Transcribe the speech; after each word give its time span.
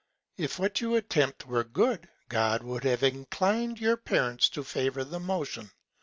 If 0.35 0.57
what 0.57 0.81
you 0.81 0.95
attempt 0.95 1.45
were 1.45 1.63
good, 1.63 2.09
God 2.27 2.63
would 2.63 2.83
have 2.85 3.03
inclined 3.03 3.79
your 3.79 3.97
Parents 3.97 4.49
to 4.49 4.63
favour 4.63 5.03
the 5.03 5.19
Motion. 5.19 5.69